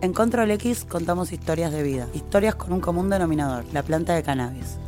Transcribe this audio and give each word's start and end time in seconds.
En 0.00 0.12
Control 0.12 0.48
X 0.52 0.84
contamos 0.84 1.32
historias 1.32 1.72
de 1.72 1.82
vida, 1.82 2.06
historias 2.14 2.54
con 2.54 2.72
un 2.72 2.80
común 2.80 3.10
denominador, 3.10 3.64
la 3.72 3.82
planta 3.82 4.14
de 4.14 4.22
cannabis. 4.22 4.78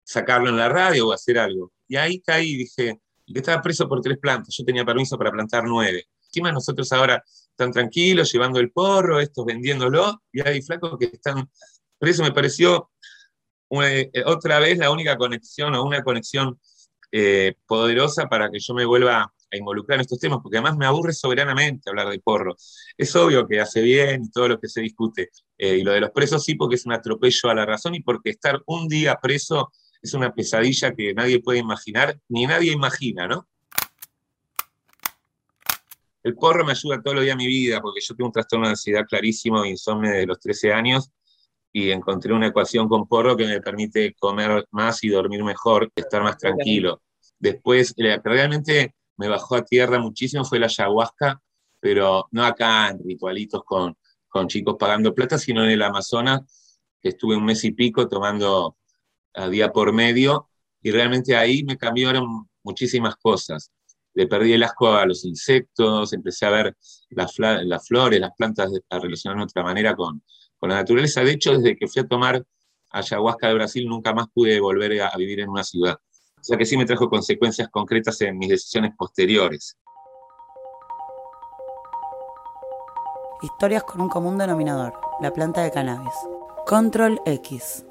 sacarlo 0.03 0.49
en 0.49 0.57
la 0.57 0.69
radio 0.69 1.07
o 1.07 1.13
hacer 1.13 1.39
algo. 1.39 1.71
Y 1.87 1.95
ahí 1.95 2.19
caí 2.19 2.51
y 2.51 2.57
dije, 2.57 2.99
que 3.25 3.39
estaba 3.39 3.61
preso 3.61 3.89
por 3.89 4.01
tres 4.01 4.17
plantas, 4.19 4.55
yo 4.55 4.63
tenía 4.63 4.85
permiso 4.85 5.17
para 5.17 5.31
plantar 5.31 5.63
nueve. 5.65 6.05
Nosotros 6.41 6.91
ahora 6.91 7.23
están 7.25 7.71
tranquilos, 7.71 8.31
llevando 8.31 8.59
el 8.59 8.71
porro, 8.71 9.19
estos 9.19 9.45
vendiéndolo, 9.45 10.23
y 10.31 10.47
hay 10.47 10.61
flacos 10.61 10.97
que 10.99 11.05
están... 11.05 11.49
Por 11.99 12.09
eso 12.09 12.23
me 12.23 12.31
pareció 12.31 12.91
eh, 13.83 14.11
otra 14.25 14.59
vez 14.59 14.77
la 14.77 14.91
única 14.91 15.17
conexión 15.17 15.75
o 15.75 15.83
una 15.83 16.03
conexión 16.03 16.59
eh, 17.11 17.55
poderosa 17.65 18.27
para 18.27 18.49
que 18.49 18.59
yo 18.59 18.73
me 18.73 18.85
vuelva 18.85 19.33
a 19.51 19.57
involucrar 19.57 19.97
en 19.97 20.01
estos 20.01 20.19
temas, 20.19 20.39
porque 20.43 20.57
además 20.57 20.77
me 20.77 20.85
aburre 20.85 21.13
soberanamente 21.13 21.89
hablar 21.89 22.09
de 22.09 22.19
porro. 22.19 22.55
Es 22.97 23.15
obvio 23.15 23.47
que 23.47 23.59
hace 23.59 23.81
bien 23.81 24.25
y 24.25 24.31
todo 24.31 24.47
lo 24.47 24.59
que 24.59 24.67
se 24.67 24.81
discute. 24.81 25.29
Eh, 25.57 25.77
y 25.77 25.83
lo 25.83 25.93
de 25.93 26.01
los 26.01 26.11
presos 26.11 26.43
sí, 26.43 26.55
porque 26.55 26.75
es 26.75 26.85
un 26.85 26.93
atropello 26.93 27.49
a 27.49 27.55
la 27.55 27.65
razón 27.65 27.95
y 27.95 28.01
porque 28.01 28.29
estar 28.29 28.61
un 28.65 28.87
día 28.87 29.17
preso 29.21 29.71
es 30.01 30.13
una 30.13 30.33
pesadilla 30.33 30.93
que 30.93 31.13
nadie 31.13 31.41
puede 31.41 31.59
imaginar, 31.59 32.19
ni 32.29 32.45
nadie 32.45 32.71
imagina, 32.71 33.27
¿no? 33.27 33.47
El 36.27 36.35
porro 36.35 36.65
me 36.65 36.73
ayuda 36.73 37.01
todos 37.01 37.15
los 37.15 37.23
días 37.23 37.37
de 37.37 37.41
mi 37.45 37.47
vida, 37.47 37.79
porque 37.79 38.01
yo 38.01 38.13
tengo 38.13 38.27
un 38.27 38.33
trastorno 38.33 38.65
de 38.65 38.71
ansiedad 38.71 39.05
clarísimo, 39.07 39.63
insomnio 39.63 40.11
desde 40.11 40.25
los 40.25 40.37
13 40.41 40.73
años, 40.73 41.09
y 41.71 41.89
encontré 41.89 42.33
una 42.33 42.47
ecuación 42.47 42.89
con 42.89 43.07
porro 43.07 43.37
que 43.37 43.45
me 43.45 43.61
permite 43.61 44.13
comer 44.19 44.67
más 44.71 45.01
y 45.05 45.07
dormir 45.07 45.41
mejor, 45.45 45.89
estar 45.95 46.23
más 46.23 46.37
tranquilo. 46.37 47.01
Después, 47.39 47.95
realmente 47.97 48.93
me 49.15 49.29
bajó 49.29 49.55
a 49.55 49.63
tierra 49.63 49.99
muchísimo 49.99 50.43
fue 50.43 50.59
la 50.59 50.65
ayahuasca, 50.65 51.41
pero 51.79 52.27
no 52.31 52.43
acá 52.43 52.89
en 52.89 52.99
ritualitos 53.05 53.63
con, 53.63 53.95
con 54.27 54.49
chicos 54.49 54.75
pagando 54.77 55.15
plata, 55.15 55.37
sino 55.37 55.63
en 55.63 55.69
el 55.69 55.81
Amazonas, 55.81 56.41
que 57.01 57.07
estuve 57.07 57.37
un 57.37 57.45
mes 57.45 57.63
y 57.63 57.71
pico 57.71 58.09
tomando 58.09 58.75
a 59.33 59.47
día 59.47 59.71
por 59.71 59.93
medio, 59.93 60.49
y 60.81 60.91
realmente 60.91 61.37
ahí 61.37 61.63
me 61.63 61.77
cambiaron 61.77 62.49
muchísimas 62.63 63.15
cosas 63.15 63.71
le 64.17 64.25
perdí 64.25 64.53
el 64.53 64.63
asco 64.63 64.93
a 64.93 65.05
los 65.05 65.23
insectos, 65.25 66.11
empecé 66.11 66.47
a 66.47 66.49
ver 66.49 66.75
las, 67.11 67.35
flores, 67.35 68.19
las 68.19 68.31
plantas 68.35 68.71
a 68.89 68.99
relacionar 68.99 69.37
de 69.37 69.43
otra 69.43 69.61
manera 69.61 69.95
con, 69.95 70.23
la 70.61 70.73
naturaleza. 70.73 71.21
De 71.21 71.33
hecho, 71.33 71.55
desde 71.55 71.77
que 71.77 71.87
fui 71.87 72.01
a 72.01 72.07
tomar 72.07 72.43
ayahuasca 72.89 73.47
de 73.47 73.53
Brasil, 73.53 73.87
nunca 73.87 74.15
más 74.15 74.25
pude 74.33 74.59
volver 74.59 75.03
a, 75.03 75.15
vivir 75.15 75.41
en 75.41 75.49
una 75.49 75.63
ciudad. 75.63 75.99
O 76.35 76.43
sea 76.43 76.57
que 76.57 76.65
sí 76.65 76.75
me 76.77 76.85
trajo 76.85 77.07
consecuencias 77.11 77.69
concretas 77.69 78.19
en 78.21 78.39
mis 78.39 78.49
decisiones 78.49 78.93
posteriores. 78.97 79.77
Historias 83.43 83.83
con 83.83 84.01
un 84.01 84.09
común 84.09 84.39
denominador, 84.39 84.99
la 85.21 85.31
planta 85.31 85.61
de 85.61 85.69
cannabis. 85.69 86.13
Control 86.65 87.21
X. 87.23 87.85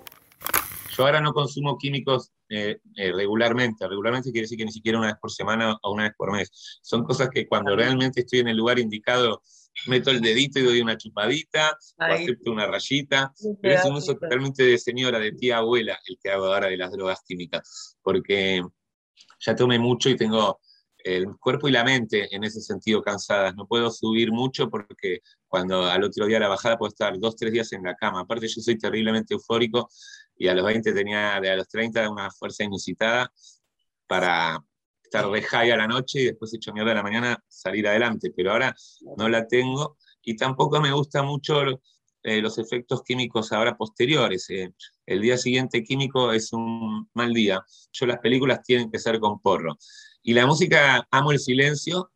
Yo 0.97 1.05
ahora 1.05 1.21
no 1.21 1.33
consumo 1.33 1.77
químicos 1.77 2.33
eh, 2.49 2.79
eh, 2.97 3.13
regularmente. 3.13 3.87
Regularmente 3.87 4.31
quiere 4.31 4.45
decir 4.45 4.59
que 4.59 4.65
ni 4.65 4.73
siquiera 4.73 4.99
una 4.99 5.09
vez 5.09 5.17
por 5.21 5.31
semana 5.31 5.77
o 5.83 5.93
una 5.93 6.05
vez 6.05 6.13
por 6.17 6.33
mes. 6.33 6.81
Son 6.83 7.05
cosas 7.05 7.29
que 7.29 7.47
cuando 7.47 7.77
realmente 7.77 8.21
estoy 8.21 8.41
en 8.41 8.49
el 8.49 8.57
lugar 8.57 8.79
indicado, 8.79 9.43
meto 9.87 10.11
el 10.11 10.21
dedito 10.21 10.59
y 10.59 10.63
doy 10.63 10.81
una 10.81 10.97
chupadita, 10.97 11.77
o 11.99 12.03
acepto 12.03 12.51
una 12.51 12.67
rayita, 12.67 13.33
pero 13.61 13.75
es 13.75 13.85
un 13.85 13.97
uso 13.97 14.15
totalmente 14.15 14.63
de 14.63 14.79
señora, 14.79 15.19
de 15.19 15.33
tía 15.33 15.59
abuela, 15.59 15.99
el 16.07 16.19
que 16.19 16.31
hago 16.31 16.47
ahora 16.47 16.69
de 16.69 16.79
las 16.79 16.91
drogas 16.93 17.23
químicas, 17.27 17.99
porque 18.03 18.63
ya 19.41 19.55
tomé 19.55 19.79
mucho 19.79 20.09
y 20.09 20.17
tengo 20.17 20.61
el 21.07 21.37
cuerpo 21.39 21.69
y 21.69 21.73
la 21.73 21.85
mente 21.85 22.35
en 22.35 22.43
ese 22.43 22.61
sentido 22.61 23.01
cansadas. 23.01 23.55
No 23.55 23.67
puedo 23.67 23.91
subir 23.91 24.33
mucho 24.33 24.69
porque 24.69 25.21
cuando 25.47 25.85
al 25.85 26.03
otro 26.03 26.27
día 26.27 26.41
la 26.41 26.49
bajada 26.49 26.79
puedo 26.79 26.89
estar 26.89 27.17
dos, 27.19 27.37
tres 27.37 27.53
días 27.53 27.73
en 27.73 27.85
la 27.85 27.95
cama. 27.95 28.21
Aparte 28.21 28.49
yo 28.49 28.61
soy 28.61 28.77
terriblemente 28.77 29.35
eufórico 29.35 29.89
y 30.37 30.49
a 30.49 30.55
los 30.55 30.65
20 30.65 30.93
tenía, 30.93 31.37
a 31.37 31.57
los 31.57 31.69
30, 31.69 32.11
una 32.11 32.31
fuerza 32.31 32.65
inusitada 32.65 33.33
para 34.07 34.63
estar 35.03 35.29
re 35.29 35.43
high 35.43 35.71
a 35.71 35.77
la 35.77 35.87
noche 35.87 36.21
y 36.21 36.25
después 36.27 36.53
hecho 36.55 36.73
mierda 36.73 36.93
a 36.93 36.97
la 36.97 37.03
mañana 37.03 37.43
salir 37.49 37.87
adelante, 37.87 38.33
pero 38.37 38.53
ahora 38.53 38.75
no 39.17 39.29
la 39.29 39.47
tengo 39.47 39.97
y 40.23 40.37
tampoco 40.37 40.81
me 40.81 40.93
gusta 40.93 41.23
mucho 41.23 41.63
eh, 42.23 42.43
los 42.43 42.59
efectos 42.59 43.03
químicos 43.03 43.53
ahora 43.53 43.77
posteriores. 43.77 44.51
Eh. 44.51 44.73
el 45.07 45.21
día 45.21 45.39
siguiente 45.39 45.85
químico 45.85 46.33
es 46.33 46.53
un 46.53 47.09
mal 47.15 47.33
día. 47.33 47.65
Yo 47.93 48.07
las 48.07 48.19
películas 48.19 48.63
tienen 48.65 48.91
que 48.91 48.99
ser 48.99 49.21
con 49.21 49.41
porro. 49.41 49.79
Y 50.23 50.35
la 50.35 50.45
música, 50.45 51.07
amo 51.11 51.31
el 51.31 51.39
silencio 51.39 52.11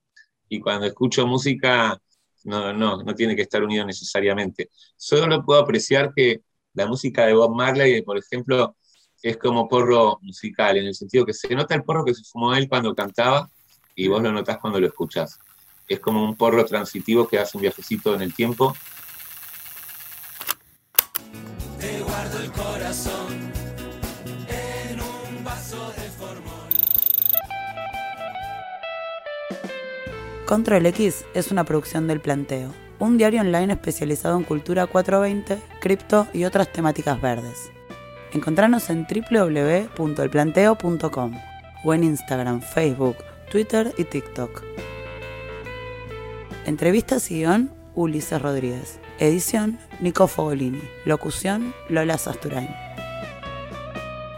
y 0.48 0.58
cuando 0.58 0.86
escucho 0.86 1.26
música 1.28 1.96
no, 2.42 2.72
no, 2.72 3.02
no 3.04 3.14
tiene 3.14 3.36
que 3.36 3.42
estar 3.42 3.62
unido 3.62 3.86
necesariamente. 3.86 4.70
Solo 4.96 5.44
puedo 5.44 5.60
apreciar 5.60 6.12
que 6.14 6.42
la 6.74 6.86
música 6.86 7.26
de 7.26 7.34
Bob 7.34 7.54
Marley, 7.54 8.02
por 8.02 8.18
ejemplo, 8.18 8.76
es 9.22 9.36
como 9.36 9.68
porro 9.68 10.18
musical, 10.22 10.78
en 10.78 10.86
el 10.86 10.94
sentido 10.94 11.26
que 11.26 11.34
se 11.34 11.54
nota 11.54 11.74
el 11.74 11.82
porro 11.82 12.04
que 12.04 12.14
se 12.14 12.24
fumó 12.24 12.54
él 12.54 12.68
cuando 12.68 12.94
cantaba 12.94 13.50
y 13.94 14.08
vos 14.08 14.22
lo 14.22 14.32
notás 14.32 14.58
cuando 14.58 14.80
lo 14.80 14.86
escuchás. 14.86 15.38
Es 15.86 16.00
como 16.00 16.24
un 16.24 16.36
porro 16.36 16.64
transitivo 16.64 17.28
que 17.28 17.38
hace 17.38 17.56
un 17.58 17.62
viajecito 17.62 18.14
en 18.14 18.22
el 18.22 18.34
tiempo. 18.34 18.74
Te 21.78 22.00
guardo 22.00 22.38
el 22.38 22.52
corazón 22.52 23.52
en 24.48 25.00
un 25.00 25.44
vaso 25.44 25.92
de 25.92 26.10
formol. 26.10 26.70
Control 30.46 30.86
X 30.86 31.24
es 31.34 31.50
una 31.50 31.64
producción 31.64 32.06
del 32.06 32.20
planteo 32.20 32.72
un 33.00 33.18
diario 33.18 33.40
online 33.40 33.72
especializado 33.72 34.36
en 34.36 34.44
cultura 34.44 34.86
420, 34.86 35.58
cripto 35.80 36.28
y 36.32 36.44
otras 36.44 36.72
temáticas 36.72 37.20
verdes. 37.20 37.72
Encontranos 38.32 38.88
en 38.90 39.08
www.elplanteo.com 39.08 41.40
o 41.82 41.94
en 41.94 42.04
Instagram, 42.04 42.60
Facebook, 42.60 43.16
Twitter 43.50 43.92
y 43.98 44.04
TikTok. 44.04 44.62
Entrevistas 46.66 47.30
y 47.30 47.38
guion, 47.40 47.72
Ulises 47.94 48.40
Rodríguez. 48.40 49.00
Edición, 49.18 49.78
Nico 50.00 50.28
Fogolini. 50.28 50.80
Locución, 51.04 51.74
Lola 51.88 52.18
Sasturain. 52.18 52.68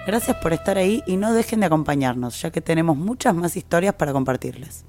Gracias 0.07 0.37
por 0.39 0.53
estar 0.53 0.79
ahí 0.79 1.03
y 1.07 1.17
no 1.17 1.33
dejen 1.33 1.61
de 1.61 1.67
acompañarnos, 1.67 2.41
ya 2.41 2.51
que 2.51 2.61
tenemos 2.61 2.97
muchas 2.97 3.35
más 3.35 3.57
historias 3.57 3.95
para 3.95 4.13
compartirles. 4.13 4.85